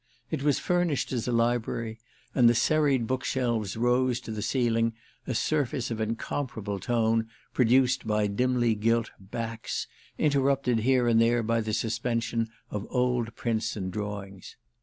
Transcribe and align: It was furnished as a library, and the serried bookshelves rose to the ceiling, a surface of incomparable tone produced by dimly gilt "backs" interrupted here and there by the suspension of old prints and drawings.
It 0.31 0.41
was 0.41 0.57
furnished 0.57 1.11
as 1.11 1.27
a 1.27 1.31
library, 1.31 1.99
and 2.33 2.49
the 2.49 2.55
serried 2.55 3.05
bookshelves 3.05 3.77
rose 3.77 4.19
to 4.21 4.31
the 4.31 4.41
ceiling, 4.41 4.93
a 5.27 5.35
surface 5.35 5.91
of 5.91 6.01
incomparable 6.01 6.79
tone 6.79 7.29
produced 7.53 8.07
by 8.07 8.25
dimly 8.25 8.73
gilt 8.73 9.11
"backs" 9.19 9.85
interrupted 10.17 10.79
here 10.79 11.07
and 11.07 11.21
there 11.21 11.43
by 11.43 11.61
the 11.61 11.71
suspension 11.73 12.49
of 12.71 12.87
old 12.89 13.35
prints 13.35 13.75
and 13.77 13.93
drawings. 13.93 14.55